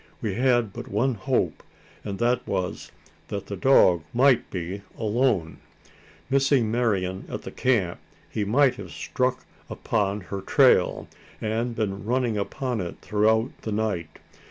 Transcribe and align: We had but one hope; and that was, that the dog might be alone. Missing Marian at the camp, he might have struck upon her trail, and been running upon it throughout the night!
We 0.19 0.33
had 0.33 0.73
but 0.73 0.87
one 0.87 1.13
hope; 1.13 1.61
and 2.03 2.17
that 2.17 2.47
was, 2.47 2.91
that 3.27 3.45
the 3.45 3.55
dog 3.55 4.01
might 4.15 4.49
be 4.49 4.81
alone. 4.97 5.59
Missing 6.27 6.71
Marian 6.71 7.25
at 7.29 7.43
the 7.43 7.51
camp, 7.51 7.99
he 8.27 8.43
might 8.43 8.77
have 8.77 8.89
struck 8.89 9.45
upon 9.69 10.21
her 10.21 10.41
trail, 10.41 11.07
and 11.39 11.75
been 11.75 12.03
running 12.03 12.35
upon 12.35 12.81
it 12.81 12.97
throughout 13.01 13.51
the 13.61 13.71
night! 13.71 14.17